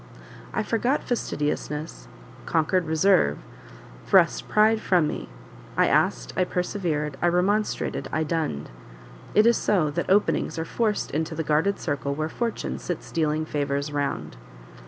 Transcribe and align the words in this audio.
I 0.51 0.63
forgot 0.63 1.03
fastidiousness, 1.03 2.07
conquered 2.47 2.87
reserve, 2.87 3.37
thrust 4.07 4.47
pride 4.49 4.81
from 4.81 5.05
me: 5.07 5.29
I 5.77 5.85
asked, 5.85 6.33
I 6.35 6.43
persevered, 6.43 7.17
I 7.21 7.27
remonstrated, 7.27 8.09
I 8.11 8.23
dunned. 8.23 8.71
It 9.35 9.45
is 9.45 9.57
so 9.57 9.91
that 9.91 10.09
openings 10.09 10.57
are 10.57 10.65
forced 10.65 11.11
into 11.11 11.35
the 11.35 11.43
guarded 11.43 11.77
circle 11.79 12.15
where 12.15 12.29
Fortune 12.29 12.79
sits 12.79 13.11
dealing 13.11 13.45
favours 13.45 13.91
round. 13.93 14.37